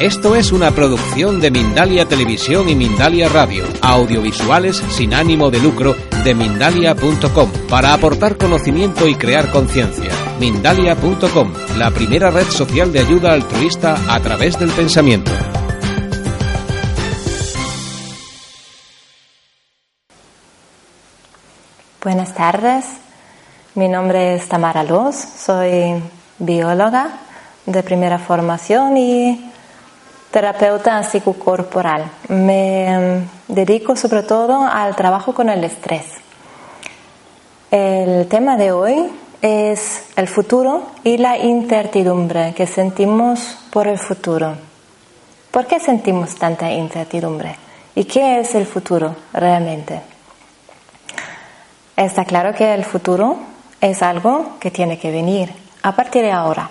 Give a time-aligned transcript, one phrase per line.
[0.00, 5.96] Esto es una producción de Mindalia Televisión y Mindalia Radio, audiovisuales sin ánimo de lucro
[6.22, 10.10] de mindalia.com, para aportar conocimiento y crear conciencia.
[10.38, 15.32] Mindalia.com, la primera red social de ayuda altruista a través del pensamiento.
[22.02, 22.84] Buenas tardes,
[23.74, 26.02] mi nombre es Tamara Luz, soy
[26.38, 27.20] bióloga
[27.64, 29.45] de primera formación y
[30.36, 32.10] terapeuta psicocorporal.
[32.28, 36.04] Me em, dedico sobre todo al trabajo con el estrés.
[37.70, 44.56] El tema de hoy es el futuro y la incertidumbre que sentimos por el futuro.
[45.50, 47.56] ¿Por qué sentimos tanta incertidumbre?
[47.94, 50.02] ¿Y qué es el futuro realmente?
[51.96, 53.38] Está claro que el futuro
[53.80, 55.50] es algo que tiene que venir
[55.82, 56.68] a partir de ahora.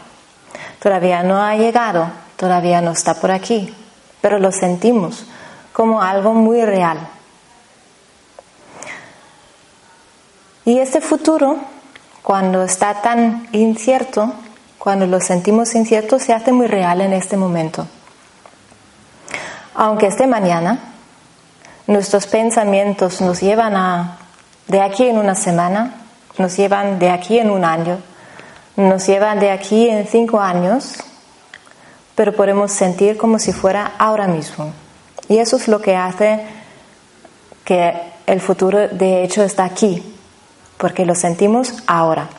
[0.79, 3.73] Todavía no ha llegado, todavía no está por aquí,
[4.21, 5.26] pero lo sentimos
[5.73, 6.98] como algo muy real.
[10.65, 11.57] Y este futuro,
[12.23, 14.34] cuando está tan incierto,
[14.79, 17.87] cuando lo sentimos incierto, se hace muy real en este momento.
[19.76, 20.79] Aunque este mañana
[21.88, 24.17] nuestros pensamientos nos llevan a
[24.67, 25.93] de aquí en una semana,
[26.38, 27.99] nos llevan de aquí en un año,
[28.76, 30.95] nos llevan de aquí en cinco años,
[32.16, 34.71] pero podemos sentir como si fuera ahora mismo.
[35.27, 36.41] Y eso es lo que hace
[37.63, 37.94] que
[38.26, 40.02] el futuro de hecho está aquí,
[40.77, 42.30] porque lo sentimos ahora.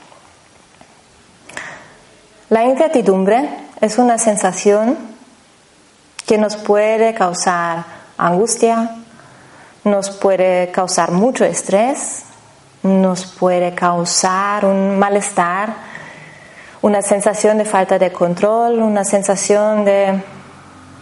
[2.48, 3.48] La incertidumbre
[3.80, 4.96] es una sensación
[6.26, 7.84] que nos puede causar
[8.16, 8.96] angustia,
[9.84, 12.22] nos puede causar mucho estrés,
[12.82, 15.74] nos puede causar un malestar,
[16.86, 20.22] una sensación de falta de control, una sensación de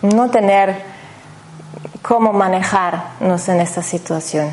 [0.01, 0.81] no tener
[2.01, 4.49] cómo manejarnos en esta situación.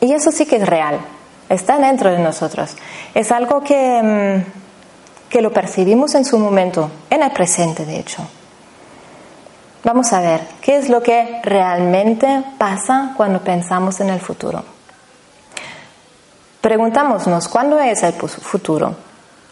[0.00, 1.00] Y eso sí que es real,
[1.48, 2.76] está dentro de nosotros.
[3.12, 8.24] Es algo que, mm, que lo percibimos en su momento, en el presente de hecho.
[9.82, 14.62] Vamos a ver qué es lo que realmente pasa cuando pensamos en el futuro.
[16.60, 18.94] Preguntámonos, ¿cuándo es el futuro?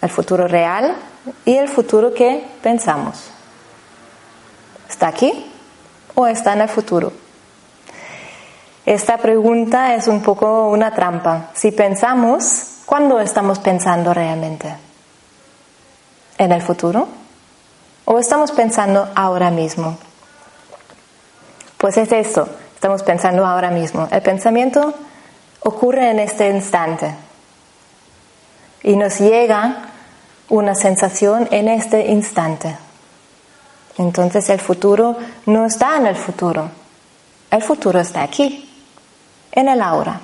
[0.02, 0.96] El futuro real
[1.44, 3.30] y el futuro que pensamos.
[4.90, 5.50] ¿Está aquí
[6.14, 7.12] o está en el futuro?
[8.84, 11.50] Esta pregunta es un poco una trampa.
[11.54, 14.74] Si pensamos, ¿cuándo estamos pensando realmente?
[16.36, 17.06] ¿En el futuro?
[18.04, 19.96] ¿O estamos pensando ahora mismo?
[21.78, 24.08] Pues es esto, estamos pensando ahora mismo.
[24.10, 24.94] El pensamiento
[25.60, 27.14] ocurre en este instante
[28.82, 29.91] y nos llega
[30.48, 32.76] una sensación en este instante.
[33.98, 35.16] Entonces el futuro
[35.46, 36.68] no está en el futuro,
[37.50, 38.68] el futuro está aquí,
[39.52, 40.20] en el ahora.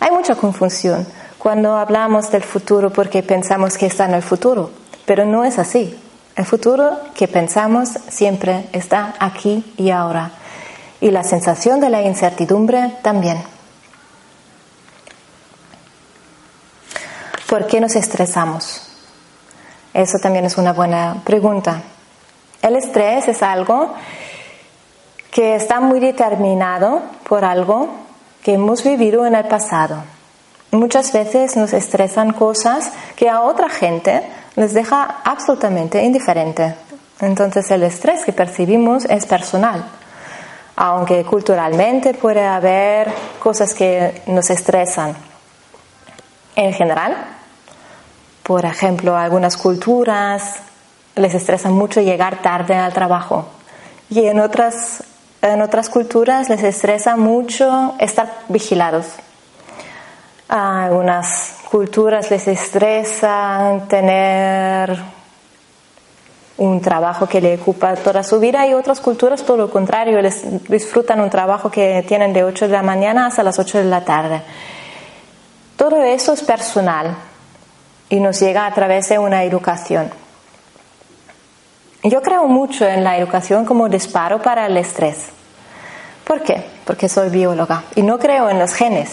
[0.00, 1.06] Hay mucha confusión
[1.38, 4.70] cuando hablamos del futuro porque pensamos que está en el futuro,
[5.06, 5.98] pero no es así.
[6.34, 10.30] El futuro que pensamos siempre está aquí y ahora.
[11.00, 13.51] Y la sensación de la incertidumbre también.
[17.52, 18.80] ¿Por qué nos estresamos?
[19.92, 21.82] Eso también es una buena pregunta.
[22.62, 23.92] El estrés es algo
[25.30, 27.90] que está muy determinado por algo
[28.42, 29.96] que hemos vivido en el pasado.
[30.70, 34.22] Muchas veces nos estresan cosas que a otra gente
[34.56, 36.74] les deja absolutamente indiferente.
[37.20, 39.84] Entonces el estrés que percibimos es personal.
[40.74, 45.14] Aunque culturalmente puede haber cosas que nos estresan.
[46.56, 47.40] En general,
[48.42, 50.56] por ejemplo, algunas culturas
[51.14, 53.46] les estresa mucho llegar tarde al trabajo
[54.10, 55.04] y en otras,
[55.40, 59.06] en otras culturas les estresa mucho estar vigilados.
[60.48, 64.98] A algunas culturas les estresa tener
[66.58, 70.68] un trabajo que le ocupa toda su vida y otras culturas todo lo contrario, les
[70.68, 74.04] disfrutan un trabajo que tienen de 8 de la mañana hasta las 8 de la
[74.04, 74.42] tarde.
[75.76, 77.16] Todo eso es personal,
[78.12, 80.10] y nos llega a través de una educación.
[82.02, 85.28] Yo creo mucho en la educación como disparo para el estrés.
[86.24, 86.62] ¿Por qué?
[86.84, 89.08] Porque soy bióloga y no creo en los genes.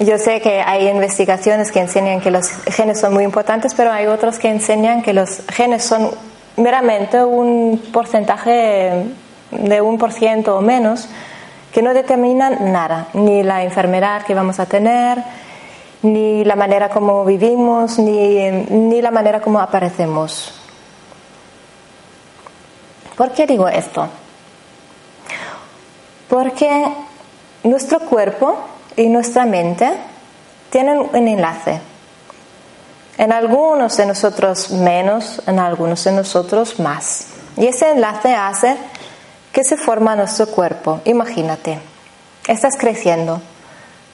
[0.00, 4.06] Yo sé que hay investigaciones que enseñan que los genes son muy importantes, pero hay
[4.06, 6.10] otros que enseñan que los genes son
[6.56, 9.04] meramente un porcentaje
[9.52, 11.08] de un por ciento o menos
[11.72, 15.22] que no determinan nada, ni la enfermedad que vamos a tener,
[16.02, 20.52] ni la manera como vivimos, ni, la manera como aparecemos.
[23.16, 24.08] ¿Por qué digo esto?
[26.28, 26.86] Porque
[27.62, 28.58] nuestro cuerpo
[28.96, 29.92] y nuestra mente
[30.70, 31.80] tienen un enlace.
[33.18, 37.26] En algunos de nosotros menos, en algunos de nosotros más.
[37.56, 38.76] Y ese enlace hace
[39.52, 41.00] que se forma nuestro cuerpo.
[41.04, 41.78] Imagínate,
[42.48, 43.42] estás creciendo,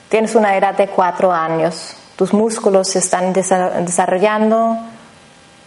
[0.09, 4.77] tienes una edad de cuatro años, tus músculos se están desarrollando,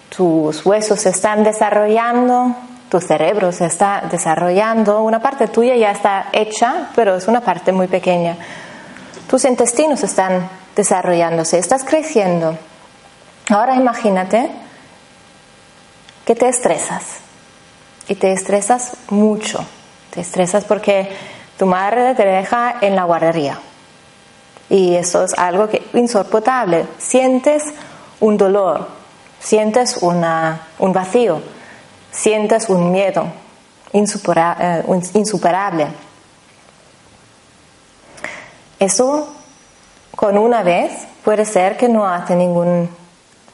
[0.09, 2.55] tus huesos se están desarrollando,
[2.89, 7.71] tu cerebro se está desarrollando, una parte tuya ya está hecha, pero es una parte
[7.71, 8.35] muy pequeña.
[9.29, 12.57] Tus intestinos están desarrollándose, estás creciendo.
[13.49, 14.51] Ahora imagínate
[16.25, 17.19] que te estresas
[18.09, 19.63] y te estresas mucho.
[20.09, 21.09] Te estresas porque
[21.57, 23.57] tu madre te deja en la guardería
[24.71, 26.87] y eso es algo que insoportable.
[26.97, 27.61] Sientes
[28.21, 28.87] un dolor,
[29.37, 31.41] sientes una, un vacío,
[32.09, 33.25] sientes un miedo
[33.91, 34.83] eh,
[35.13, 35.87] insuperable.
[38.79, 39.33] Eso
[40.15, 42.89] con una vez puede ser que no hace ningún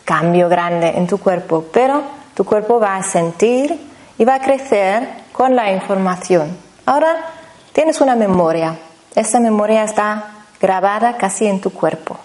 [0.06, 2.04] cambio grande en tu cuerpo, pero
[2.36, 6.56] tu cuerpo va a sentir y va a crecer con la información.
[6.86, 7.26] Ahora
[7.74, 8.78] tienes una memoria.
[9.16, 12.18] Esa memoria está grabada casi en tu cuerpo.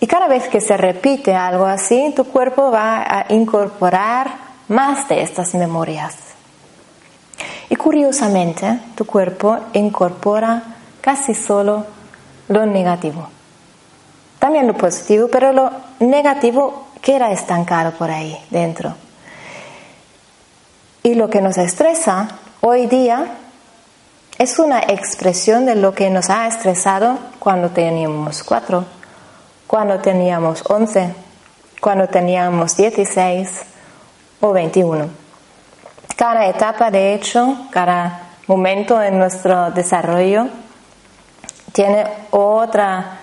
[0.00, 4.30] Y cada vez que se repite algo así, tu cuerpo va a incorporar
[4.68, 6.16] más de estas memorias.
[7.68, 10.62] Y curiosamente, tu cuerpo incorpora
[11.00, 11.84] casi solo
[12.48, 13.28] lo negativo.
[14.38, 18.94] También lo positivo, pero lo negativo queda estancado por ahí dentro.
[21.02, 22.28] Y lo que nos estresa
[22.60, 23.26] hoy día
[24.40, 28.86] es una expresión de lo que nos ha estresado cuando teníamos cuatro,
[29.66, 31.14] cuando teníamos once,
[31.78, 33.60] cuando teníamos dieciséis
[34.40, 35.10] o veintiuno.
[36.16, 40.48] Cada etapa, de hecho, cada momento en nuestro desarrollo
[41.72, 43.18] tiene otra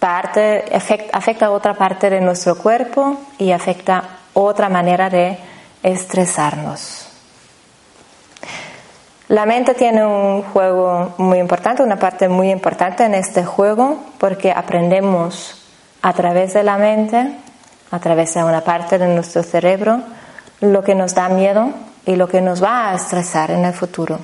[0.00, 4.02] parte, afecta, afecta otra parte de nuestro cuerpo y afecta
[4.32, 5.38] otra manera de
[5.84, 7.09] estresarnos.
[9.30, 14.50] La mente tiene un juego muy importante, una parte muy importante en este juego, porque
[14.50, 15.54] aprendemos
[16.02, 17.36] a través de la mente,
[17.92, 20.00] a través de una parte de nuestro cerebro,
[20.60, 21.70] lo que nos da miedo
[22.06, 24.18] y lo que nos va a estresar en el futuro,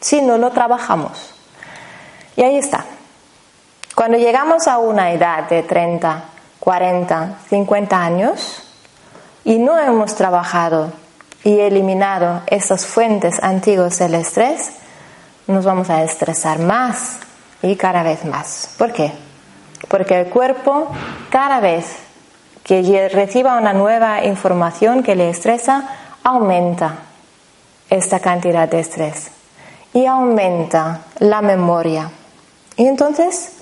[0.00, 1.34] si no lo trabajamos.
[2.34, 2.86] Y ahí está.
[3.94, 6.24] Cuando llegamos a una edad de 30,
[6.58, 8.62] 40, 50 años
[9.44, 10.90] y no hemos trabajado
[11.44, 14.72] y eliminado esas fuentes antiguas del estrés,
[15.46, 17.18] nos vamos a estresar más
[17.62, 18.70] y cada vez más.
[18.76, 19.12] ¿Por qué?
[19.88, 20.88] Porque el cuerpo
[21.30, 21.86] cada vez
[22.64, 25.88] que reciba una nueva información que le estresa,
[26.22, 26.98] aumenta
[27.88, 29.28] esta cantidad de estrés
[29.94, 32.10] y aumenta la memoria.
[32.76, 33.52] Y entonces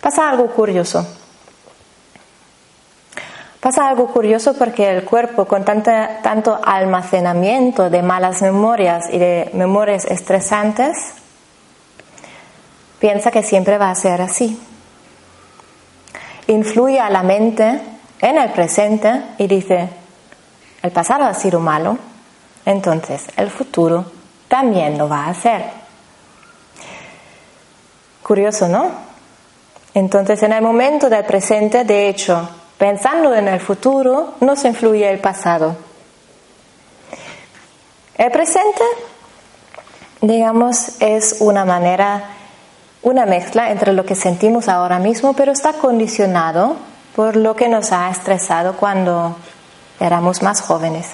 [0.00, 1.06] pasa algo curioso.
[3.60, 10.04] Pasa algo curioso porque el cuerpo, con tanto almacenamiento de malas memorias y de memorias
[10.04, 10.96] estresantes,
[13.00, 14.60] piensa que siempre va a ser así.
[16.46, 17.80] Influye a la mente
[18.20, 19.88] en el presente y dice,
[20.82, 21.98] el pasado ha sido malo,
[22.64, 24.04] entonces el futuro
[24.46, 25.64] también lo va a hacer.
[28.22, 28.90] Curioso, ¿no?
[29.94, 32.48] Entonces en el momento del presente, de hecho,
[32.78, 35.76] Pensando en el futuro nos influye el pasado.
[38.16, 38.82] El presente,
[40.20, 42.22] digamos, es una manera,
[43.02, 46.76] una mezcla entre lo que sentimos ahora mismo, pero está condicionado
[47.16, 49.36] por lo que nos ha estresado cuando
[49.98, 51.08] éramos más jóvenes.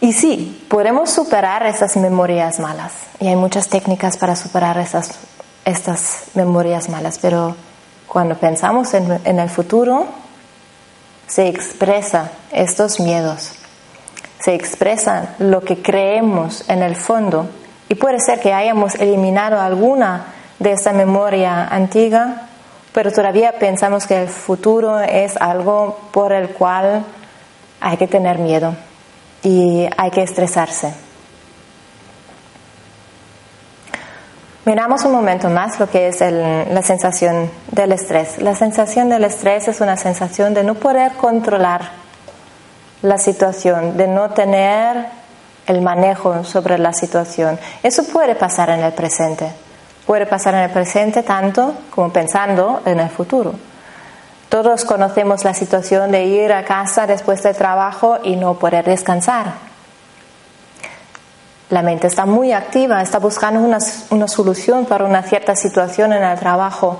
[0.00, 2.92] Y sí, podemos superar esas memorias malas.
[3.18, 5.10] Y hay muchas técnicas para superar esas,
[5.64, 7.56] estas memorias malas, pero
[8.08, 10.06] cuando pensamos en, el futuro,
[11.26, 13.52] se expresa estos miedos,
[14.40, 17.48] se expresa lo que creemos en el fondo
[17.88, 20.26] y puede ser que hayamos eliminado alguna
[20.58, 22.48] de esa memoria antigua,
[22.92, 27.04] pero todavía pensamos que el futuro es algo por el cual
[27.80, 28.74] hay que tener miedo
[29.42, 31.07] y hay que estresarse.
[34.68, 38.36] Miramos un momento más lo que es la sensación del estrés.
[38.42, 41.80] La sensación del estrés es una sensación de no poder controlar
[43.00, 45.06] la situación, de no tener
[45.66, 47.58] el manejo sobre la situación.
[47.82, 49.50] Eso puede pasar en el presente.
[50.06, 53.54] Puede pasar en el presente tanto como pensando en el futuro.
[54.50, 59.67] Todos conocemos la situación de ir a casa después del trabajo y no poder descansar.
[61.70, 66.38] La mente está muy activa, está buscando una, solución para una cierta situación en el
[66.38, 66.98] trabajo,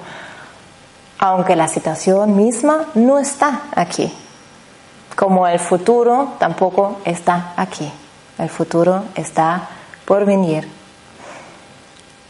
[1.19, 4.13] aunque la situación misma no está aquí.
[5.17, 7.91] Como el futuro tampoco está aquí.
[8.37, 9.69] El futuro está
[10.05, 10.69] por venir.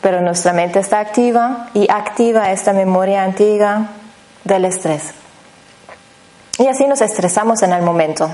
[0.01, 3.89] Pero nuestra mente está activa y activa esta memoria antigua
[4.45, 5.13] del estrés.
[6.59, 8.31] Y así nos estresamos en el momento.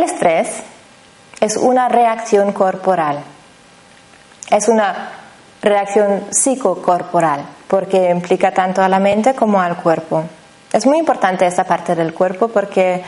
[0.00, 0.48] El estrés
[1.42, 3.18] es una reacción corporal.
[4.50, 5.10] Es una
[5.60, 10.24] reacción psicocorporal porque implica tanto a la mente como al cuerpo.
[10.72, 13.04] Es muy importante esta parte del cuerpo porque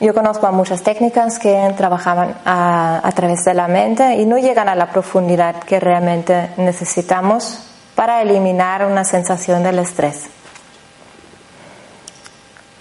[0.00, 4.36] yo conozco a muchas técnicas que trabajaban a, a, través de la mente y no
[4.36, 7.58] llegan a la profundidad que realmente necesitamos
[7.94, 10.26] para eliminar una sensación del estrés.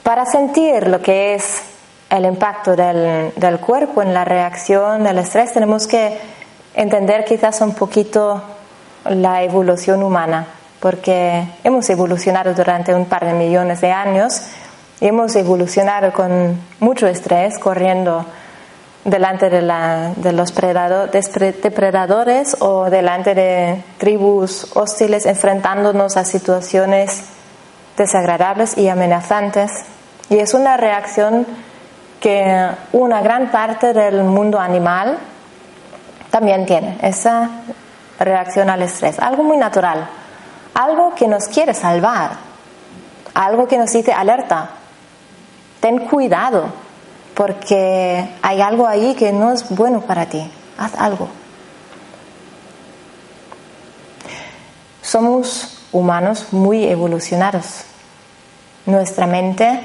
[0.03, 1.70] Para sentir lo que es
[2.11, 6.19] el impacto del, del cuerpo en la reacción del estrés tenemos que
[6.75, 8.43] entender quizás un poquito
[9.05, 10.45] la evolución humana,
[10.79, 14.43] porque hemos evolucionado durante un par de millones de años
[15.01, 18.23] hemos evolucionado con mucho estrés, corriendo
[19.03, 27.23] delante de, la, de los depredadores o delante de tribus hostiles, enfrentándonos a situaciones
[27.97, 29.71] desagradables y amenazantes.
[30.29, 31.47] Y es una reacción
[32.21, 35.17] que una gran parte del mundo animal
[36.29, 37.49] también tiene, esa
[38.19, 40.07] reacción al estrés, algo muy natural,
[40.75, 42.37] algo que nos quiere salvar,
[43.33, 44.69] algo que nos dice alerta,
[45.81, 46.67] ten cuidado,
[47.33, 50.49] porque hay algo ahí que no es bueno para ti.
[50.77, 51.27] Haz algo.
[55.01, 57.83] Somos humanos muy evolucionados.
[58.85, 59.79] Nuestra mente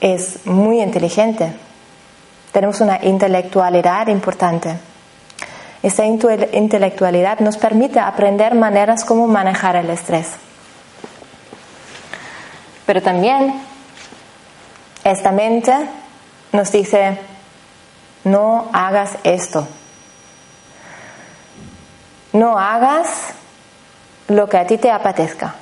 [0.00, 1.52] es muy inteligente.
[2.52, 4.76] Tenemos una intelectualidad importante.
[5.82, 10.28] Esta intelectualidad nos permite aprender maneras como manejar el estrés.
[12.84, 13.54] Pero también
[15.04, 15.72] esta mente
[16.52, 17.18] nos dice,
[18.24, 19.66] no hagas esto.
[22.32, 23.08] No hagas
[24.28, 25.54] lo que a ti te apetezca.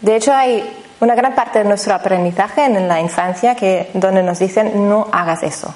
[0.00, 4.38] De hecho, hay una gran parte de nuestro aprendizaje en la infancia que, donde nos
[4.38, 5.74] dicen, no hagas eso.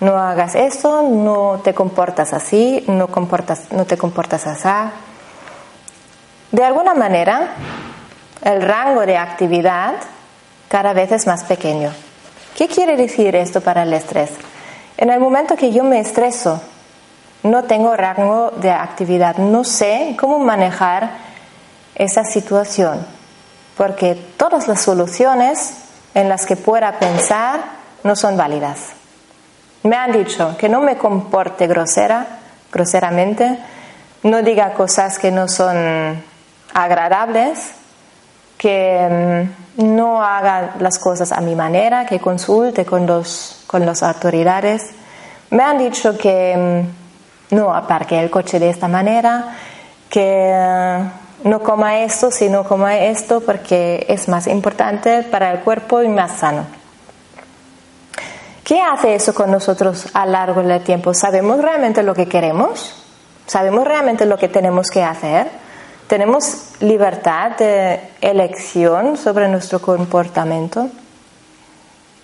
[0.00, 4.68] No hagas eso, no te comportas así, no, comportas, no te comportas así.
[6.50, 7.54] De alguna manera,
[8.42, 9.94] el rango de actividad
[10.68, 11.92] cada vez es más pequeño.
[12.56, 14.30] ¿Qué quiere decir esto para el estrés?
[14.96, 16.60] En el momento que yo me estreso,
[17.42, 21.10] no tengo rango de actividad, no sé cómo manejar
[21.94, 23.06] esa situación,
[23.82, 25.74] porque todas las soluciones
[26.14, 27.58] en las que pueda pensar
[28.04, 28.92] no son válidas.
[29.82, 32.24] Me han dicho que no me comporte grosera,
[32.72, 33.58] groseramente,
[34.22, 36.22] no diga cosas que no son
[36.72, 37.72] agradables,
[38.56, 44.04] que mm, no haga las cosas a mi manera, que consulte con, los, con las
[44.04, 44.90] autoridades.
[45.50, 46.84] Me han dicho que
[47.50, 49.56] mm, no aparque el coche de esta manera,
[50.08, 51.02] que
[51.44, 56.32] no coma esto, sino coma esto porque es más importante para el cuerpo y más
[56.32, 56.66] sano.
[58.64, 61.12] ¿Qué hace eso con nosotros a largo del tiempo?
[61.14, 62.94] ¿Sabemos realmente lo que queremos?
[63.46, 65.50] ¿Sabemos realmente lo que tenemos que hacer?
[66.06, 70.88] ¿Tenemos libertad de elección sobre nuestro comportamiento?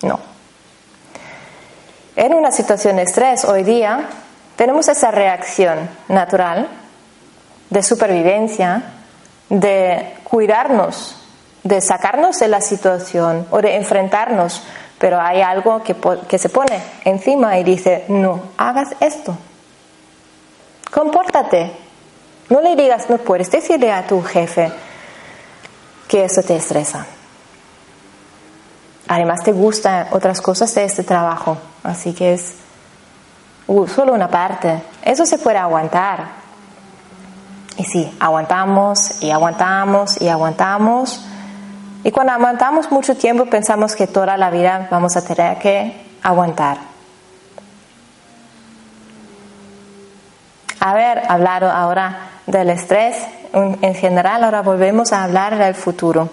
[0.02, 0.20] No.
[2.14, 4.08] En una situación de estrés hoy día
[4.56, 6.68] tenemos esa reacción natural
[7.70, 8.82] de supervivencia,
[9.48, 11.16] de cuidarnos,
[11.62, 14.62] de sacarnos de la situación o de enfrentarnos,
[14.98, 15.96] pero hay algo que,
[16.28, 19.36] que se pone encima y dice, no, hagas esto,
[20.92, 21.72] compórtate,
[22.50, 24.72] no le digas, no puedes decirle a tu jefe
[26.08, 27.06] que eso te estresa.
[29.06, 32.54] Además te gustan otras cosas de este trabajo, así que es
[33.66, 34.82] uh, solo una parte.
[35.02, 36.37] Eso se puede aguantar.
[37.78, 41.24] Y sí, aguantamos y aguantamos y aguantamos.
[42.02, 46.78] Y cuando aguantamos mucho tiempo pensamos que toda la vida vamos a tener que aguantar.
[50.80, 53.16] Haber hablado ahora del estrés
[53.52, 56.30] en general, ahora volvemos a hablar del futuro.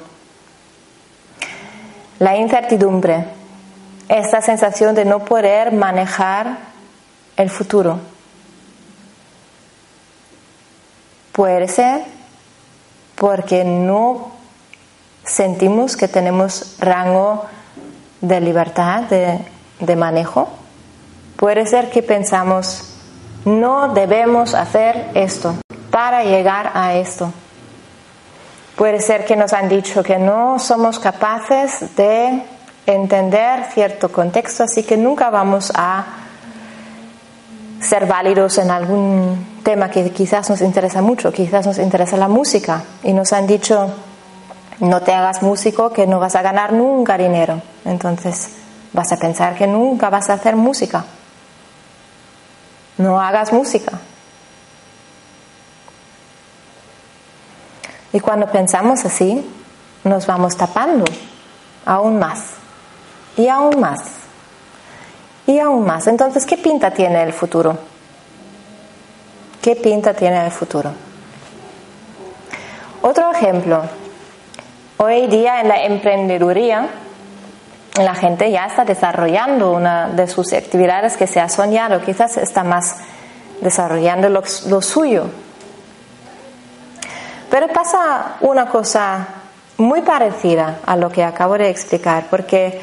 [2.18, 3.26] La incertidumbre,
[4.10, 6.58] esa sensación de no poder manejar
[7.38, 8.00] el futuro.
[11.36, 12.02] Puede ser
[13.16, 14.32] porque no
[15.26, 17.44] sentimos que tenemos rango
[18.22, 19.40] de libertad, de,
[19.82, 20.48] de manejo.
[21.36, 22.86] Puede ser que pensamos,
[23.44, 25.56] no debemos hacer esto
[25.92, 27.34] para llegar a esto.
[28.78, 32.44] Puede ser que nos han dicho que no somos capaces de
[32.86, 36.25] entender cierto contexto, así que nunca vamos a
[37.82, 42.84] ser válidos en algún tema que quizás nos interesa mucho, quizás nos interesa la música
[43.04, 43.94] y nos han dicho
[44.80, 47.62] no te hagas músico que no vas a ganar nunca dinero.
[47.86, 48.50] Entonces
[48.94, 51.06] vas a pensar que nunca vas a hacer música.
[52.98, 54.00] No hagas música.
[58.12, 59.46] Y cuando pensamos así,
[60.04, 61.06] nos vamos tapando
[61.86, 62.52] aún más
[63.36, 64.15] y aún más
[65.48, 66.08] y aún más.
[66.08, 67.78] Entonces, ¿qué pinta tiene el futuro?
[69.62, 70.92] ¿Qué pinta tiene el futuro?
[73.02, 73.84] Otro ejemplo.
[74.98, 76.88] Hoy día en la emprendeduría,
[78.00, 82.64] la gente ya está desarrollando una de sus actividades que se ha soñado, quizás está
[82.64, 82.98] más
[83.62, 85.26] desarrollando lo, lo suyo.
[87.50, 89.28] Pero pasa una cosa
[89.78, 92.82] muy parecida a lo que acabo de explicar, porque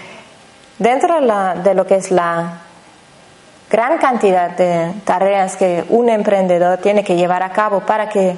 [0.83, 1.15] Dentro
[1.63, 2.59] de, lo que es la
[3.71, 8.35] gran cantidad de tareas que un emprendedor tiene que llevar a cabo para que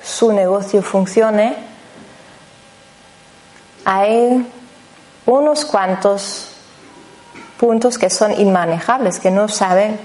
[0.00, 1.56] su negocio funcione,
[3.84, 4.48] hay
[5.26, 6.54] unos cuantos
[7.58, 9.98] puntos que son inmanejables, que no sabe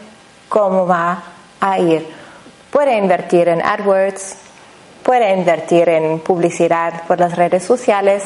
[0.49, 1.21] cómo va
[1.61, 2.11] a ir.
[2.71, 4.35] Puede invertir en AdWords,
[5.03, 8.23] puede invertir en publicidad por las redes sociales,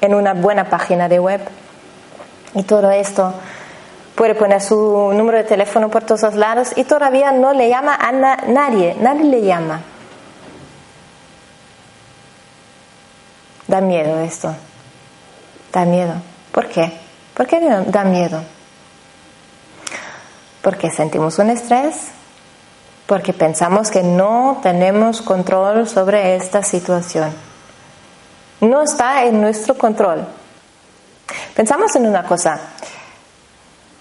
[0.00, 1.42] en una buena página de web,
[2.54, 3.34] y todo esto
[4.14, 8.12] puede poner su número de teléfono por todos lados y todavía no le llama a
[8.12, 9.80] nadie, nadie le llama.
[13.66, 14.54] Da miedo esto,
[15.72, 16.14] da miedo.
[16.52, 16.92] ¿Por qué?
[17.34, 18.42] ¿Por qué da miedo?
[20.60, 22.08] Porque sentimos un estrés,
[23.06, 27.32] porque pensamos que no tenemos control sobre esta situación.
[28.60, 30.26] No está en nuestro control.
[31.60, 32.58] Pensamos en una cosa,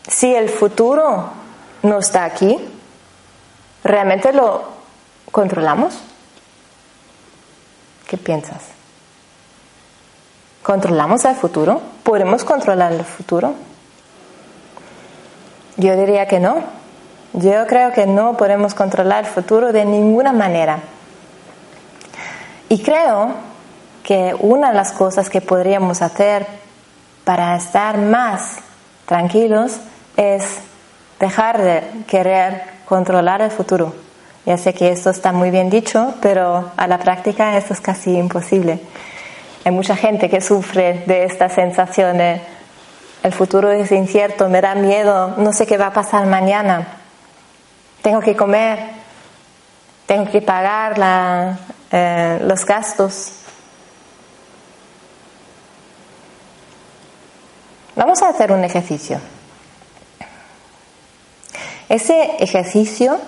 [0.08, 1.30] si el futuro
[1.84, 2.58] no está aquí,
[3.84, 4.63] ¿realmente lo
[5.30, 5.93] controlamos?
[8.08, 8.62] ¿Qué piensas?
[10.63, 11.82] ¿Controlamos el futuro?
[12.02, 13.54] ¿Podemos controlar el futuro?
[15.76, 16.63] Yo diría que no.
[17.34, 20.80] Yo creo que no podemos controlar el futuro de ninguna manera.
[22.69, 23.34] Y creo
[24.02, 26.68] que una de las cosas que podríamos hacer
[27.30, 28.56] para estar más
[29.06, 29.80] tranquilos
[30.18, 30.62] es
[31.20, 33.94] dejar de querer controlar el futuro.
[34.48, 38.18] Ya sé que esto está muy bien dicho, pero a la práctica esto es casi
[38.18, 38.80] imposible.
[39.63, 45.36] Hay mucha gente que sufre de esta sensación el futuro es incierto, me da miedo,
[45.38, 46.98] no sé qué va a pasar mañana,
[48.02, 48.80] tengo que comer,
[50.08, 50.96] tengo que pagar
[51.92, 53.38] eh, los gastos.
[57.99, 59.19] Vamos a hacer un ejercicio.
[61.89, 63.19] Ese ejercicio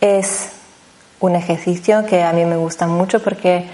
[0.00, 0.50] es
[1.18, 3.68] un ejercicio que a mí me gusta mucho porque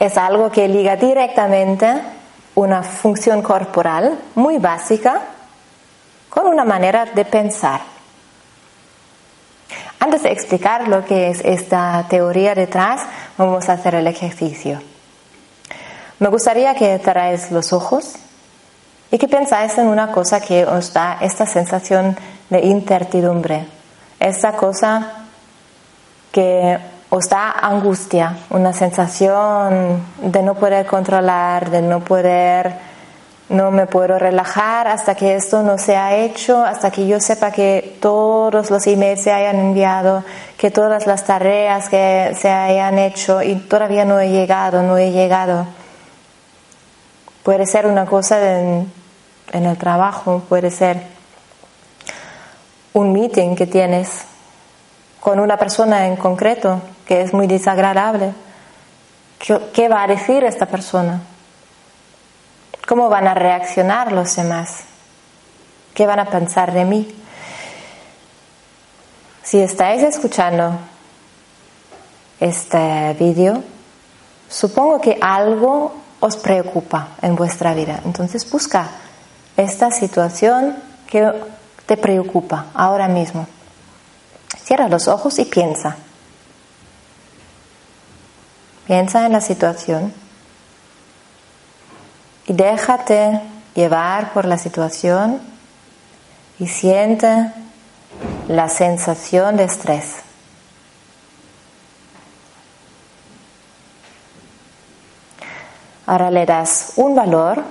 [0.00, 2.02] es algo que liga directamente
[2.56, 5.20] una función corporal muy básica
[6.28, 7.80] con una manera de pensar.
[10.00, 13.02] Antes de explicar lo que es esta teoría detrás,
[13.38, 14.82] vamos a hacer el ejercicio.
[16.18, 18.16] Me gustaría que cerráis los ojos
[19.12, 22.16] y que pensáis en una cosa que os da esta sensación
[22.48, 23.66] de incertidumbre,
[24.18, 25.26] esa cosa
[26.32, 26.78] que
[27.10, 32.72] os da angustia, una sensación de no poder controlar, de no poder,
[33.50, 37.50] no me puedo relajar hasta que esto no se ha hecho, hasta que yo sepa
[37.50, 40.24] que todos los emails se hayan enviado,
[40.56, 45.12] que todas las tareas que se hayan hecho y todavía no he llegado, no he
[45.12, 45.66] llegado.
[47.42, 48.86] Puede ser una cosa de,
[49.52, 51.02] en el trabajo, puede ser
[52.94, 54.24] un meeting que tienes
[55.20, 58.32] con una persona en concreto que es muy desagradable.
[59.38, 61.20] ¿Qué, va a decir esta persona?
[62.86, 64.80] ¿Cómo van a reaccionar los demás?
[65.94, 67.14] ¿Qué van a pensar de mí?
[69.42, 70.78] Si estáis escuchando
[72.38, 73.62] este vídeo,
[74.48, 78.00] supongo que algo os preocupa en vuestra vida.
[78.04, 78.88] Entonces busca
[79.56, 81.32] esta situación que
[81.86, 83.46] te preocupa ahora mismo.
[84.62, 85.96] Cierra los ojos y piensa.
[88.86, 90.12] Piensa en la situación
[92.46, 93.40] y déjate
[93.74, 95.40] llevar por la situación
[96.58, 97.52] y siente
[98.48, 100.16] la sensación de estrés.
[106.06, 107.62] Ahora le das un valor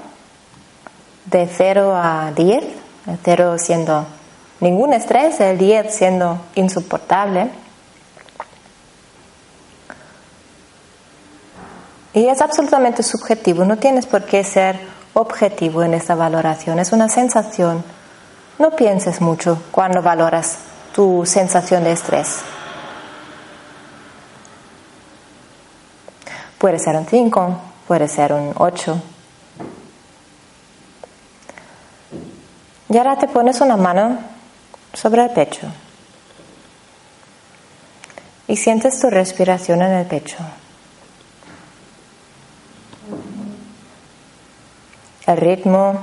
[1.25, 2.63] de 0 a 10,
[3.07, 4.05] el 0 siendo
[4.59, 7.49] ningún estrés, el 10 siendo insoportable.
[12.13, 14.79] Y es absolutamente subjetivo, no tienes por qué ser
[15.13, 17.83] objetivo en esa valoración, es una sensación.
[18.59, 20.57] No pienses mucho cuando valoras
[20.93, 22.39] tu sensación de estrés.
[26.57, 27.57] Puede ser un 5,
[27.87, 29.01] puede ser un 8.
[32.91, 34.19] Y ahora te pones una mano
[34.91, 35.65] sobre el pecho
[38.49, 40.35] y sientes tu respiración en el pecho.
[45.25, 46.01] El ritmo,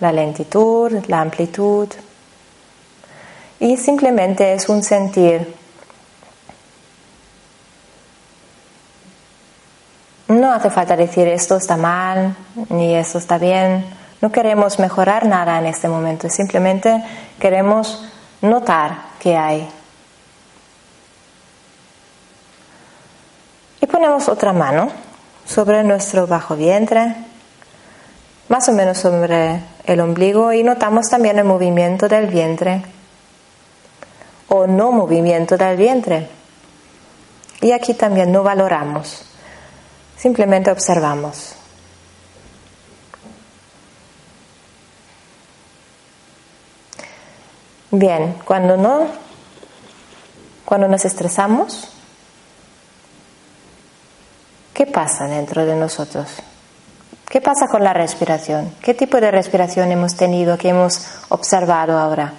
[0.00, 1.88] la lentitud, la amplitud.
[3.60, 5.54] Y simplemente es un sentir.
[10.28, 12.34] No hace falta decir esto está mal,
[12.70, 17.02] ni esto está bien no queremos mejorar nada en este momento, simplemente
[17.38, 18.04] queremos
[18.40, 19.68] notar que hay.
[23.80, 24.88] Y ponemos otra mano
[25.44, 27.14] sobre nuestro bajo vientre,
[28.48, 32.82] más o menos sobre el ombligo y notamos también el movimiento del vientre
[34.48, 36.28] o no movimiento del vientre.
[37.60, 39.24] Y aquí también no valoramos,
[40.16, 41.55] simplemente observamos.
[47.98, 49.06] Bien, cuando no,
[50.66, 51.88] cuando nos estresamos,
[54.74, 56.28] ¿qué pasa dentro de nosotros?
[57.26, 58.70] ¿Qué pasa con la respiración?
[58.82, 62.34] ¿Qué tipo de respiración hemos tenido, que hemos observado ahora?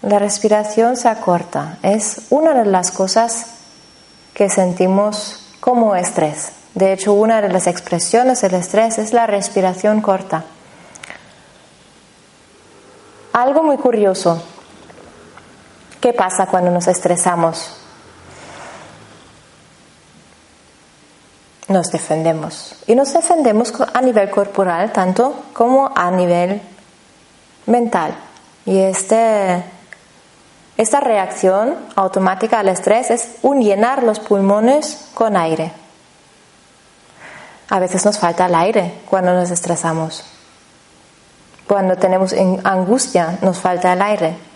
[0.00, 1.76] La respiración se acorta.
[1.82, 3.48] Es una de las cosas
[4.32, 6.52] que sentimos como estrés.
[6.74, 10.44] De hecho, una de las expresiones del estrés es la respiración corta.
[13.34, 14.42] Algo muy curioso.
[16.02, 17.76] ¿Qué pasa cuando nos estresamos?
[21.68, 22.74] Nos defendemos.
[22.88, 26.60] Y nos defendemos a nivel corporal tanto como a nivel
[27.66, 28.16] mental.
[28.66, 29.62] Y este,
[30.76, 35.70] esta reacción automática al estrés es un llenar los pulmones con aire.
[37.68, 40.24] A veces nos falta el aire cuando nos estresamos.
[41.68, 42.34] Cuando tenemos
[42.64, 44.51] angustia nos falta el aire.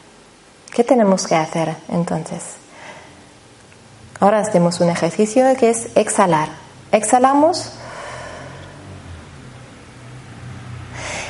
[0.77, 2.43] ¿Qué tenemos que hacer entonces?
[4.21, 6.51] Ahora hacemos un ejercicio que es exhalar.
[6.93, 7.73] Exhalamos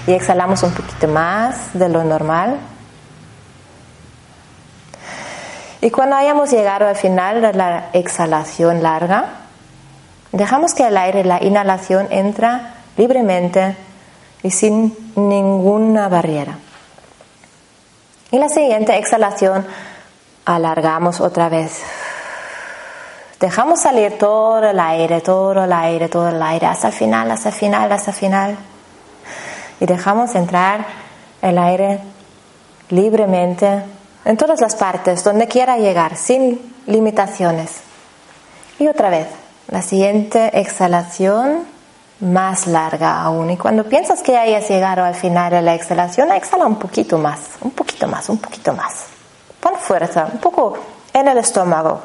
[0.09, 2.59] y exhalamos un poquito más de lo normal.
[5.81, 9.27] Y cuando hayamos llegado al final de la exhalación larga,
[10.33, 13.77] dejamos que el aire, la inhalación entra libremente
[14.43, 16.59] y sin ninguna barrera.
[18.37, 19.67] Y la siguiente exhalación
[20.45, 21.81] alargamos otra vez.
[23.41, 27.49] Dejamos salir todo el aire, todo el aire, todo el aire, hasta el final, hasta
[27.49, 28.59] el final, hasta el final.
[29.81, 30.85] Y dejamos entrar
[31.41, 32.01] el aire
[32.91, 33.85] libremente
[34.27, 37.71] en todas las partes, donde quiera llegar, sin limitaciones.
[38.79, 39.29] Y otra vez,
[39.69, 41.61] la siguiente exhalación
[42.21, 43.51] más larga aún.
[43.51, 47.41] Y cuando piensas que hayas llegado al final de la exhalación, exhala un poquito más,
[47.61, 49.07] un poquito más, un poquito más.
[49.61, 50.79] Pon fuerza, un poco
[51.13, 52.01] en el estómago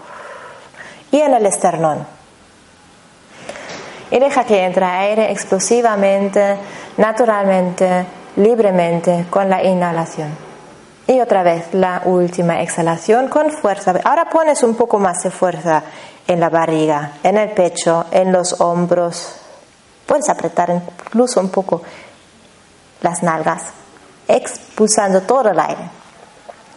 [1.12, 2.06] y en el esternón.
[4.10, 6.58] Y deja que entre aire explosivamente,
[6.97, 10.30] naturalmente, libremente con la inhalación.
[11.08, 13.93] Y otra vez la última exhalación con fuerza.
[14.04, 15.84] Ahora pones un poco más de fuerza
[16.28, 19.40] en la barriga, en el pecho, en los hombros,
[20.12, 20.69] Puedes apretar
[21.06, 21.82] incluso un poco
[23.00, 23.63] las nalgas,
[24.28, 25.89] expulsando todo el aire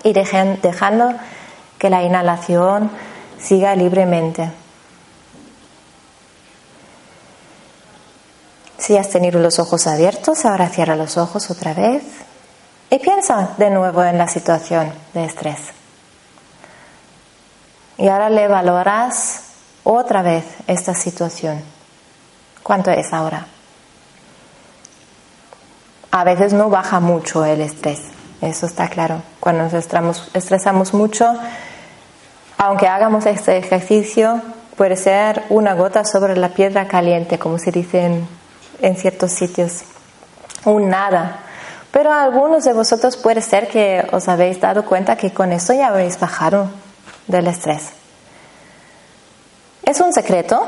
[0.04, 1.14] y dejando
[1.76, 2.92] que la inhalación
[3.36, 4.52] siga libremente.
[8.78, 12.04] Si has tenido los ojos abiertos, ahora cierra los ojos otra vez
[12.88, 15.58] y piensa de nuevo en la situación de estrés.
[17.98, 19.40] Y ahora le valoras
[19.82, 21.83] otra vez esta situación.
[22.64, 23.46] ¿Cuánto es ahora?
[26.10, 28.00] A veces no baja mucho el estrés,
[28.40, 29.20] eso está claro.
[29.38, 31.30] Cuando nos estresamos, mucho,
[32.56, 34.40] aunque hagamos este ejercicio,
[34.78, 38.26] puede ser una gota sobre la piedra caliente, como se dice en,
[38.80, 39.82] en ciertos sitios,
[40.64, 41.40] un nada.
[41.90, 45.88] Pero algunos de vosotros puede ser que os habéis dado cuenta que con esto ya
[45.88, 46.70] habéis bajado
[47.26, 47.90] del estrés.
[49.82, 50.66] Es un secreto,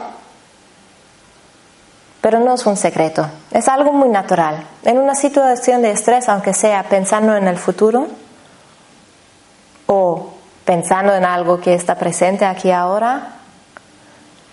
[2.26, 4.66] pero no es un secreto, es algo muy natural.
[4.82, 8.08] En una situación de estrés, aunque sea pensando en el futuro
[9.86, 10.34] o
[10.64, 13.36] pensando en algo que está presente aquí ahora,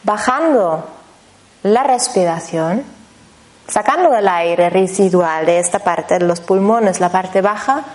[0.04, 0.88] bajando
[1.64, 2.84] la respiración,
[3.68, 7.86] sacando el aire residual de esta parte de los pulmones, la parte baja,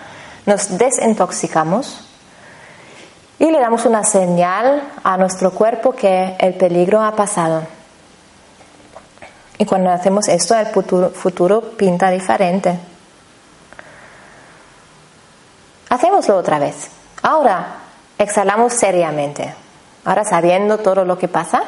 [0.45, 2.05] nos desintoxicamos
[3.39, 7.78] y le damos una señal a nuestro cuerpo que el peligro ha pasado.
[9.59, 12.79] Y cuando hacemos esto, el futuro, futuro pinta diferente.
[15.89, 16.89] Hacémoslo otra vez.
[17.21, 17.75] Ahora,
[18.17, 19.53] exhalamos seriamente.
[20.05, 21.61] Ahora, sabiendo todo lo que pasa,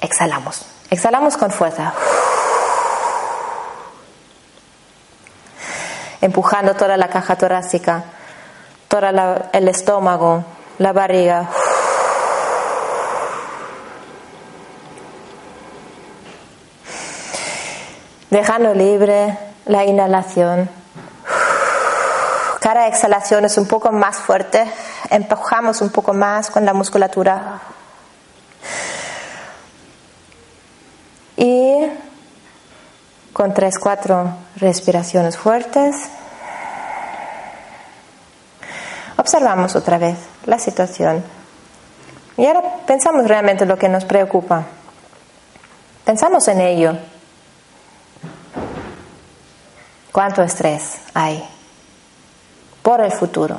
[0.00, 0.66] exhalamos.
[0.90, 1.94] Exhalamos con fuerza.
[6.20, 8.04] Empujando toda la caja torácica
[8.92, 9.08] todo
[9.54, 10.44] el estómago,
[10.76, 11.48] la barriga.
[18.32, 20.66] Dejando libre la inhalación.
[22.62, 24.64] Cada exhalación es un poco más fuerte.
[25.10, 27.60] Empujamos un poco más con la musculatura.
[31.36, 31.76] Y
[33.34, 35.94] con tres, cuatro respiraciones fuertes.
[39.18, 40.16] Observamos otra vez
[40.46, 41.22] la situación.
[42.38, 44.62] Y ahora pensamos realmente lo que nos preocupa.
[46.06, 47.11] Pensamos en ello.
[50.12, 51.42] ¿Cuánto estrés hay
[52.82, 53.56] por el futuro?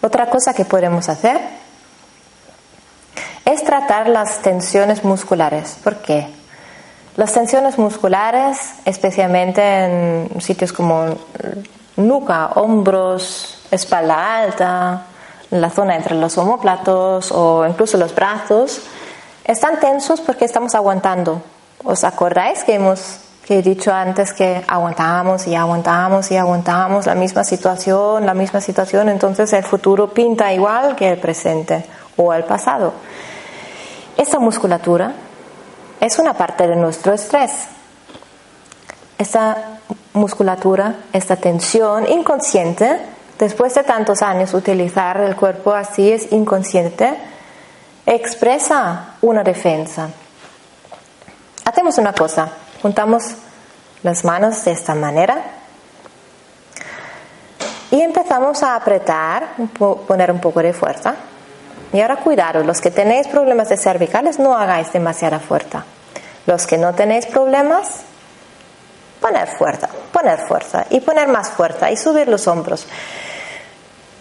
[0.00, 1.40] Otra cosa que podemos hacer
[3.44, 5.76] es tratar las tensiones musculares.
[5.82, 6.28] ¿Por qué?
[7.16, 11.16] Las tensiones musculares, especialmente en sitios como
[11.96, 15.02] nuca, hombros, espalda alta,
[15.50, 18.82] la zona entre los homóplatos o incluso los brazos,
[19.48, 21.42] están tensos porque estamos aguantando.
[21.82, 27.14] ¿Os acordáis que hemos que he dicho antes que aguantamos y aguantamos y aguantamos la
[27.14, 31.82] misma situación, la misma situación, entonces el futuro pinta igual que el presente
[32.18, 32.92] o el pasado.
[34.18, 35.14] Esa musculatura
[35.98, 37.52] es una parte de nuestro estrés.
[39.16, 39.78] Esta
[40.12, 43.00] musculatura, esta tensión inconsciente,
[43.38, 47.16] después de tantos años utilizar el cuerpo así es inconsciente,
[48.14, 50.08] expresa una defensa.
[51.64, 52.48] Hacemos una cosa,
[52.80, 53.22] juntamos
[54.02, 55.42] las manos de esta manera
[57.90, 59.48] y empezamos a apretar,
[60.06, 61.16] poner un poco de fuerza.
[61.92, 65.84] Y ahora cuidado, los que tenéis problemas de cervicales no hagáis demasiada fuerza.
[66.46, 68.02] Los que no tenéis problemas,
[69.20, 72.86] poner fuerza, poner fuerza y poner más fuerza y subir los hombros.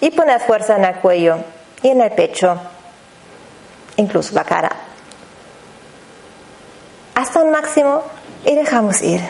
[0.02, 1.38] Y poner fuerza en el cuello
[1.82, 2.60] y en el pecho,
[3.98, 4.72] incluso la cara.
[7.16, 8.04] Hasta un máximo
[8.46, 9.22] y dejamos ir.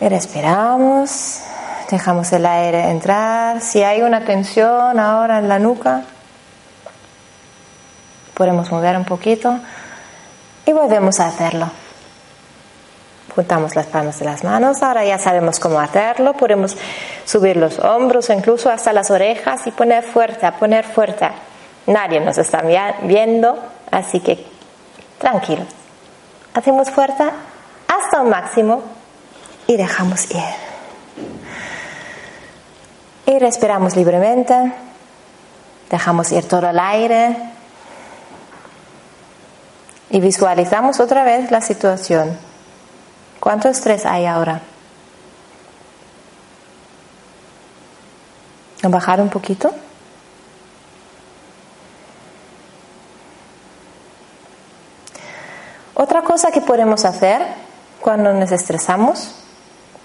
[0.00, 1.42] Respiramos.
[1.90, 3.62] Dejamos el aire entrar.
[3.62, 6.02] Si hay una tensión ahora en la nuca,
[8.34, 9.58] podemos mover un poquito
[10.66, 11.70] y volvemos a hacerlo.
[13.34, 16.76] Juntamos las palmas de las manos, ahora ya sabemos cómo hacerlo, podemos
[17.24, 21.30] subir los hombros, incluso hasta las orejas y poner fuerza, poner fuerza.
[21.88, 22.60] Nadie nos está
[23.02, 23.58] viendo,
[23.90, 24.44] así que
[25.16, 25.66] tranquilos.
[26.52, 27.30] Hacemos fuerza
[27.88, 28.82] hasta un máximo
[29.66, 30.42] y dejamos ir.
[33.24, 34.54] Y respiramos libremente.
[35.88, 37.34] Dejamos ir todo el aire.
[40.10, 42.38] Y visualizamos otra vez la situación.
[43.40, 44.60] ¿Cuánto estrés hay ahora?
[48.82, 49.72] ¿A bajar un poquito?
[56.00, 57.42] Otra cosa que podemos hacer
[58.00, 59.34] cuando nos estresamos,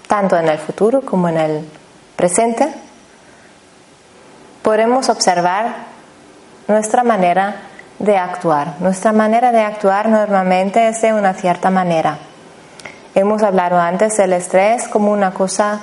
[0.08, 1.68] tanto en el futuro como en el
[2.16, 2.74] presente,
[4.60, 5.72] podemos observar
[6.66, 7.58] nuestra manera
[8.00, 8.74] de actuar.
[8.80, 12.18] Nuestra manera de actuar normalmente es de una cierta manera.
[13.14, 15.80] Hemos hablado antes del estrés como una cosa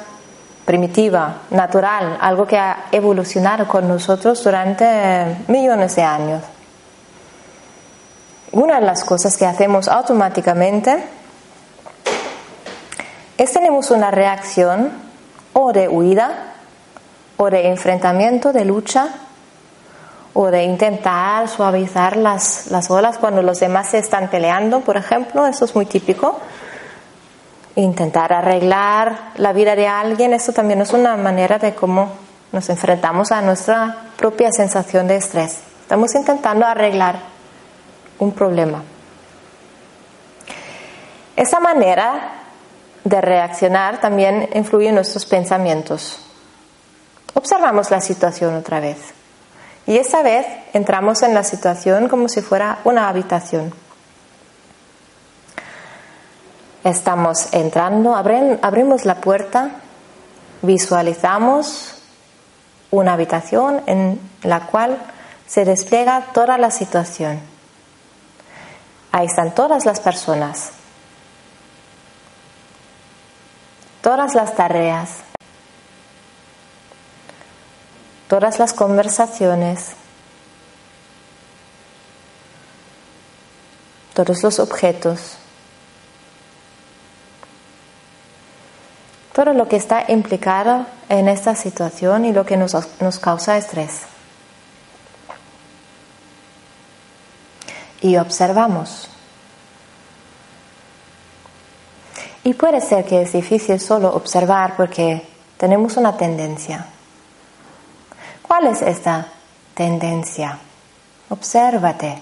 [0.65, 6.43] primitiva, natural, algo que ha evolucionado con nosotros durante millones de años.
[8.53, 11.01] Una de las cosas que hacemos automáticamente
[13.37, 14.91] es tenemos una reacción
[15.53, 16.53] o de huida,
[17.37, 19.07] o de enfrentamiento, de lucha,
[20.33, 25.47] o de intentar suavizar las, las olas cuando los demás se están peleando, por ejemplo,
[25.47, 26.37] eso es muy típico.
[27.75, 32.09] Intentar arreglar la vida de alguien, eso también es una manera de cómo
[32.51, 35.59] nos enfrentamos a nuestra propia sensación de estrés.
[35.83, 37.30] Estamos intentando arreglar
[38.21, 38.83] un problema.
[41.35, 42.33] Esa manera
[43.03, 46.19] de reaccionar también influye en nuestros pensamientos.
[47.33, 48.99] Observamos la situación otra vez.
[49.87, 53.73] Y esta vez entramos en la situación como si fuera una habitación.
[56.83, 59.71] Estamos entrando, abrimos la puerta,
[60.61, 61.95] visualizamos
[62.91, 64.99] una habitación en la cual
[65.47, 67.50] se despliega toda la situación.
[69.11, 70.71] Ahí están todas las personas,
[74.01, 75.17] todas las tareas,
[78.29, 79.89] todas las conversaciones,
[84.13, 85.37] todos los objetos,
[89.33, 94.10] todo lo que está implicado en esta situación y lo que nos, nos causa estrés.
[98.01, 99.07] Y observamos.
[102.43, 106.87] Y puede ser que es difícil solo observar porque tenemos una tendencia.
[108.41, 109.27] ¿Cuál es esta
[109.75, 110.57] tendencia?
[111.29, 112.21] Obsérvate.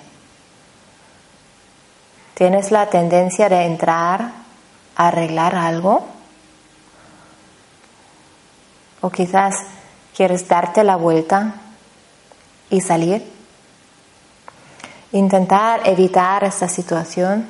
[2.33, 4.31] ¿Tienes la tendencia de entrar
[4.95, 6.05] a arreglar algo?
[9.01, 9.55] ¿O quizás
[10.15, 11.55] quieres darte la vuelta
[12.69, 13.38] y salir?
[15.11, 17.47] Intentar evitar esta situación.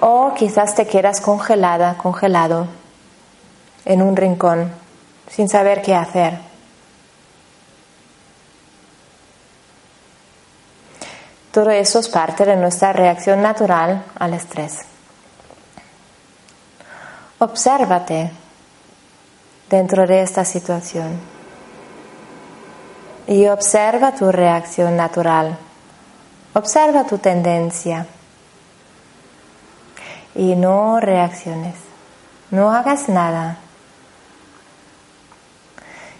[0.00, 2.66] O quizás te quedas congelada, congelado
[3.84, 4.70] en un rincón
[5.28, 6.38] sin saber qué hacer.
[11.50, 14.84] Todo eso es parte de nuestra reacción natural al estrés.
[17.38, 18.30] Obsérvate
[19.70, 21.35] dentro de esta situación
[23.26, 25.58] y observa tu reacción natural.
[26.54, 28.06] Observa tu tendencia
[30.34, 31.74] y no reacciones.
[32.50, 33.58] No hagas nada.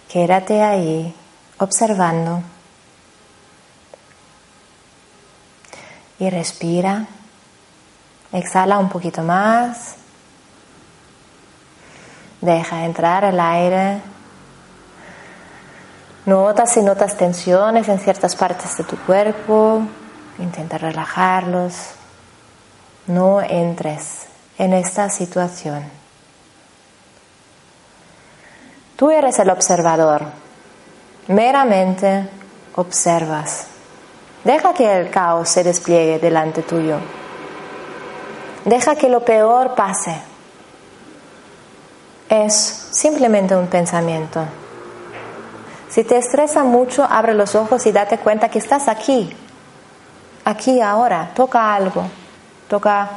[0.08, 1.14] Quédate ahí
[1.58, 2.42] observando
[6.18, 7.06] y respira.
[8.32, 9.96] Exhala un poquito más.
[12.40, 14.00] Deja entrar el aire.
[16.26, 19.82] Nota si notas tensiones en ciertas partes de tu cuerpo.
[20.40, 21.74] Intenta relajarlos.
[23.06, 24.26] No entres
[24.58, 25.84] en esta situación.
[28.96, 30.22] Tú eres el observador.
[31.28, 32.28] Meramente
[32.74, 33.66] observas.
[34.42, 36.98] Deja que el caos se despliegue delante tuyo.
[38.64, 40.16] Deja que lo peor pase.
[42.28, 44.44] Es simplemente un pensamiento.
[45.96, 49.34] Si te estresa mucho, abre los ojos y date cuenta que estás aquí,
[50.44, 51.30] aquí ahora.
[51.34, 52.04] Toca algo,
[52.68, 53.08] toca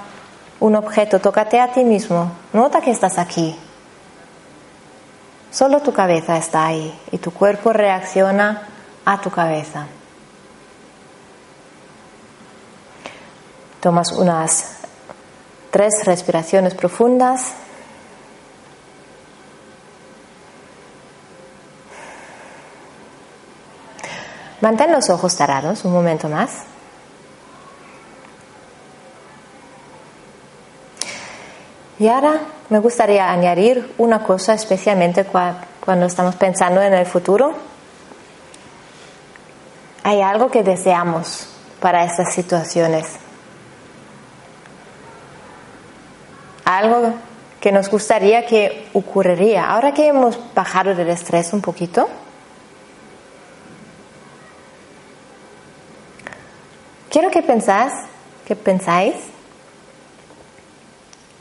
[0.61, 2.31] un objeto, tócate a ti mismo.
[2.53, 3.53] Nota que estás aquí.
[5.51, 8.69] Solo tu cabeza está ahí y tu cuerpo reacciona
[9.03, 9.85] a tu cabeza.
[13.81, 14.77] Tomas unas
[15.69, 17.51] tres respiraciones profundas.
[24.61, 26.51] Mantén los ojos cerrados un momento más.
[31.99, 37.53] Y ahora me gustaría añadir una cosa especialmente cuando estamos pensando en el futuro.
[40.03, 41.47] Hay algo que deseamos
[41.81, 43.05] para estas situaciones.
[46.63, 47.13] Algo
[47.59, 49.69] que nos gustaría que ocurriría.
[49.69, 52.07] Ahora que hemos bajado del estrés un poquito,
[57.09, 57.93] quiero que pensás,
[58.45, 59.15] que pensáis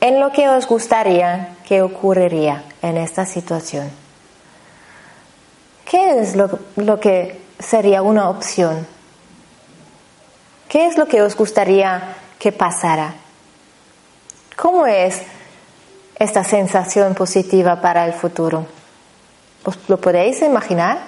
[0.01, 3.91] en lo que os gustaría que ocurriría en esta situación.
[5.85, 8.87] ¿Qué es lo, que sería una opción?
[10.69, 13.15] ¿Qué es lo que os gustaría que pasara?
[14.57, 15.23] ¿Cómo es
[16.19, 18.67] esta sensación positiva para el futuro?
[19.65, 20.99] ¿Os lo podéis imaginar?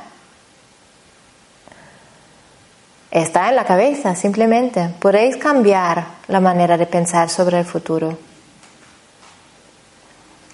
[3.11, 4.89] Está en la cabeza, simplemente.
[5.01, 8.17] Podéis cambiar la manera de pensar sobre el futuro.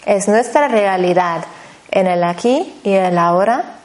[0.07, 1.45] Es nuestra realidad
[1.91, 3.77] en el aquí y el ahora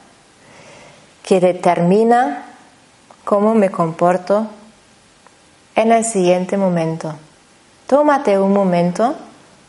[1.22, 2.44] que determina
[3.24, 4.46] cómo me comporto
[5.74, 7.14] en el siguiente momento.
[7.86, 9.14] Tómate un momento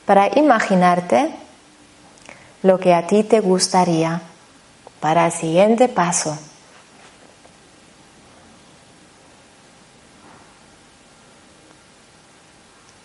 [0.05, 1.29] para imaginarte
[2.61, 4.21] lo que a ti te gustaría
[5.01, 6.37] para el siguiente paso.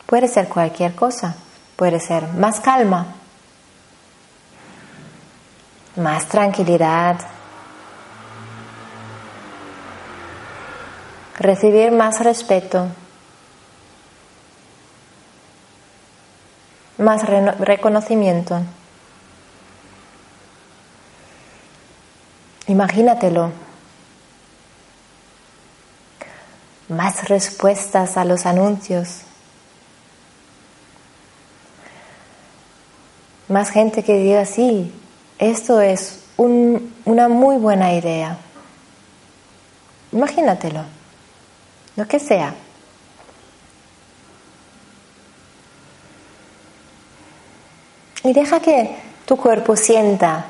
[0.08, 1.36] Puede ser cualquier cosa,
[1.76, 3.08] puede ser más calma,
[5.96, 7.20] más tranquilidad,
[11.38, 12.86] recibir más respeto,
[16.96, 18.62] más reconocimiento.
[22.66, 23.52] Imagínatelo.
[26.88, 29.27] Más respuestas a los anuncios.
[33.48, 34.92] Más gente que diga, sí,
[35.38, 38.38] esto es una muy buena idea.
[40.12, 40.84] Imagínatelo,
[41.96, 42.54] lo que sea.
[48.24, 50.46] Y deja que tu cuerpo sienta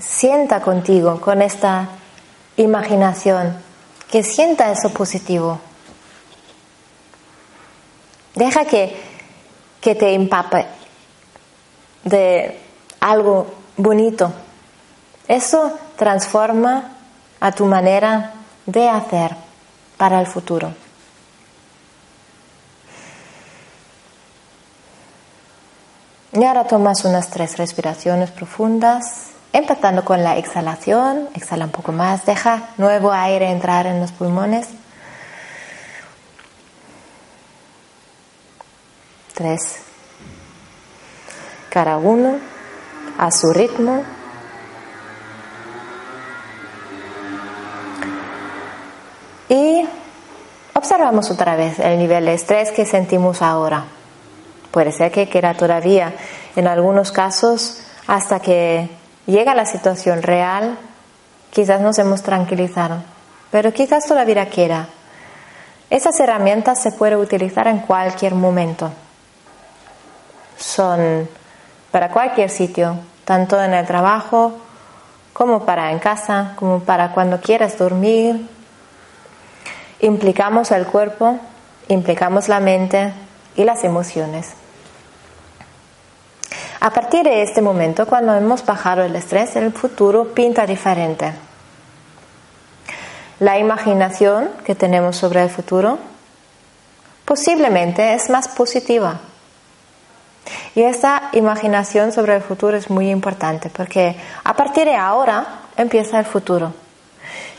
[0.00, 1.88] sienta contigo con esta
[2.56, 3.54] imaginación,
[4.10, 5.60] que sienta eso positivo.
[8.34, 8.96] Deja que,
[9.80, 10.79] que te empape
[12.04, 12.58] de
[13.00, 13.46] algo
[13.76, 14.32] bonito.
[15.28, 16.92] Eso transforma
[17.40, 18.32] a tu manera
[18.66, 19.34] de hacer
[19.96, 20.72] para el futuro.
[26.32, 29.30] Y ahora tomas unas tres respiraciones profundas.
[29.52, 34.68] Empezando con la exhalación, exhala un poco más, deja nuevo aire entrar en los pulmones.
[39.34, 39.89] Tres.
[41.70, 42.36] Cada uno
[43.16, 44.02] a su ritmo.
[49.48, 49.88] Y
[50.74, 53.84] observamos otra vez el nivel de estrés que sentimos ahora.
[54.70, 56.14] Puede ser que queda todavía,
[56.56, 58.88] en algunos casos, hasta que
[59.26, 60.78] llega la situación real,
[61.50, 62.96] quizás nos hemos tranquilizado,
[63.50, 64.88] pero quizás todavía quiera.
[65.90, 68.90] Esas herramientas se pueden utilizar en cualquier momento.
[70.56, 71.28] Son
[71.90, 74.54] para cualquier sitio, tanto en el trabajo
[75.32, 78.48] como para en casa, como para cuando quieras dormir.
[80.00, 81.38] Implicamos el cuerpo,
[81.88, 83.12] implicamos la mente
[83.56, 84.54] y las emociones.
[86.80, 91.32] A partir de este momento, cuando hemos bajado el estrés, el futuro pinta diferente.
[93.38, 95.98] La imaginación que tenemos sobre el futuro
[97.24, 99.20] posiblemente es más positiva.
[100.74, 105.46] Y esta imaginación sobre el futuro es muy importante porque a partir de ahora
[105.76, 106.72] empieza el futuro.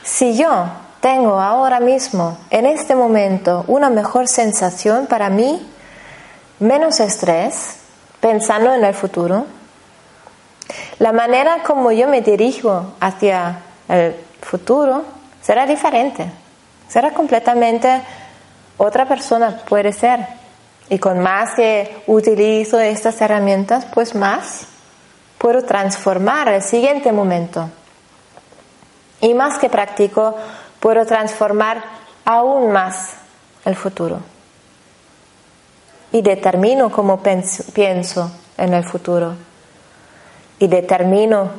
[0.04, 0.66] Si yo
[1.02, 5.68] tengo ahora mismo, en este momento, una mejor sensación para mí,
[6.60, 7.78] menos estrés,
[8.20, 9.46] pensando en el futuro,
[11.00, 15.04] la manera como yo me dirijo hacia el futuro
[15.42, 16.32] será diferente,
[16.88, 18.02] será completamente
[18.78, 20.41] otra persona, puede ser.
[20.92, 24.68] Y con más que utilizo estas herramientas, pues más
[25.38, 27.70] puedo transformar el siguiente momento.
[29.22, 30.36] Y más que practico,
[30.82, 31.82] puedo transformar
[32.26, 33.14] aún más
[33.64, 34.20] el futuro.
[36.12, 39.36] Y determino cómo pienso en el futuro.
[40.60, 41.52] Y determino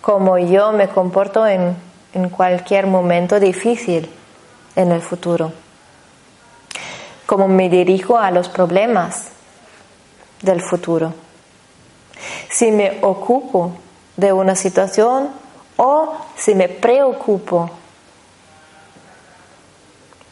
[0.00, 1.76] cómo yo me comporto en,
[2.12, 4.10] en cualquier momento difícil
[4.74, 5.52] en el futuro,
[7.28, 9.28] cómo me dirijo a los problemas
[10.40, 11.12] del futuro,
[12.48, 13.72] si me ocupo
[14.16, 15.28] de una situación
[15.76, 17.70] o si me preocupo.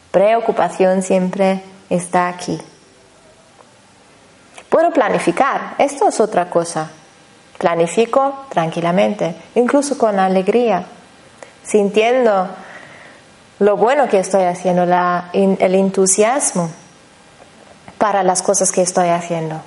[0.09, 2.59] Preocupación siempre está aquí.
[4.67, 6.89] Puedo planificar, esto es otra cosa.
[7.59, 10.83] Planifico tranquilamente, incluso con alegría,
[11.61, 12.47] sintiendo
[13.59, 14.81] lo bueno que estoy haciendo,
[15.33, 16.71] el entusiasmo
[17.97, 19.61] para las cosas que estoy haciendo.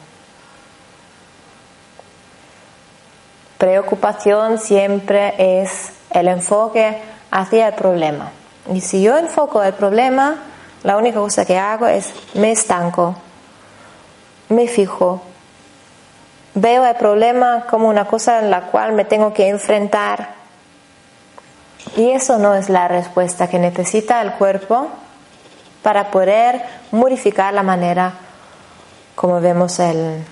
[3.59, 6.99] Preocupación siempre es el enfoque
[7.31, 8.31] hacia el problema.
[8.73, 10.37] Y si yo enfoco el problema,
[10.83, 13.17] la única cosa que hago es me estanco,
[14.49, 15.23] me fijo,
[16.55, 20.41] veo el problema como una cosa en la cual me tengo que enfrentar.
[21.97, 24.89] Y eso no es la respuesta que necesita el cuerpo
[25.83, 28.13] para poder modificar la manera
[29.15, 30.25] como vemos el,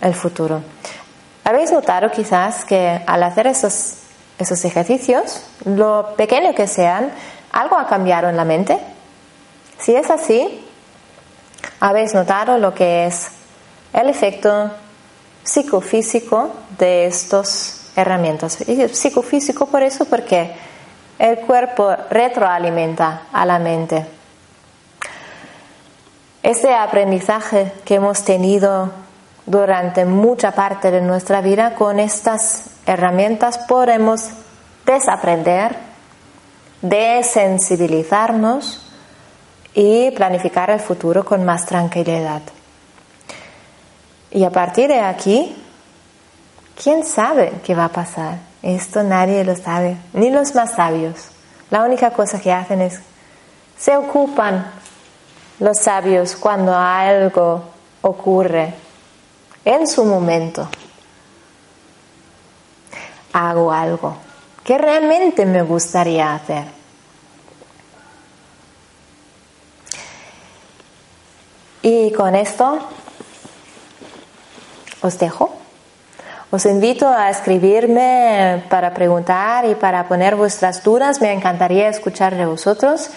[0.00, 0.62] el futuro.
[1.44, 3.94] ¿Habéis notado quizás que al hacer esos,
[4.38, 7.10] esos ejercicios, lo pequeño que sean,
[7.50, 8.78] algo ha cambiado en la mente?
[9.78, 10.64] Si es así,
[11.80, 13.28] habéis notado lo que es
[13.92, 14.70] el efecto
[15.42, 18.66] psicofísico de estas herramientas.
[18.68, 20.52] Y psicofísico por eso porque
[21.18, 24.06] el cuerpo retroalimenta a la mente.
[26.42, 28.90] Ese aprendizaje que hemos tenido
[29.46, 34.30] durante mucha parte de nuestra vida con estas herramientas podemos
[34.84, 35.76] desaprender,
[36.80, 38.84] desensibilizarnos
[39.72, 42.42] y planificar el futuro con más tranquilidad.
[44.32, 45.54] Y a partir de aquí,
[46.82, 48.38] ¿quién sabe qué va a pasar?
[48.62, 51.28] Esto nadie lo sabe, ni los más sabios.
[51.70, 52.98] La única cosa que hacen es,
[53.78, 54.81] se ocupan
[55.62, 57.62] los sabios cuando algo
[58.02, 58.74] ocurre
[59.64, 60.68] en su momento.
[63.32, 64.16] Hago algo
[64.64, 66.64] que realmente me gustaría hacer.
[71.82, 72.80] Y con esto
[75.00, 75.54] os dejo.
[76.50, 81.20] Os invito a escribirme para preguntar y para poner vuestras dudas.
[81.20, 83.10] Me encantaría escuchar de vosotros.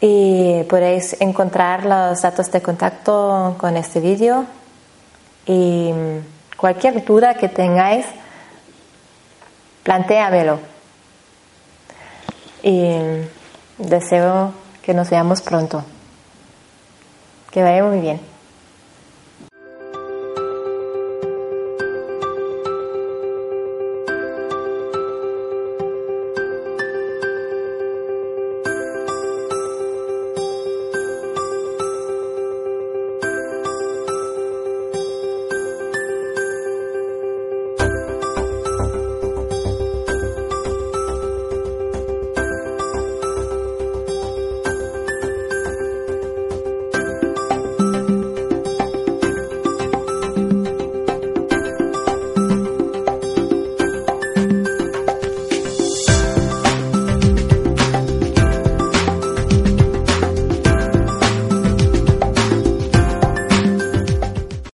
[0.00, 4.44] Y podéis encontrar los datos de contacto con este vídeo.
[5.46, 5.92] Y
[6.56, 8.06] cualquier duda que tengáis,
[9.82, 10.60] plantéamelo.
[12.62, 12.96] Y
[13.78, 15.84] deseo que nos veamos pronto.
[17.50, 18.37] Que vaya muy bien.